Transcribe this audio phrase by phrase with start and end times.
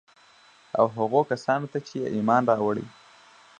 [0.79, 2.85] او هغو کسان ته چي ايمان ئې راوړى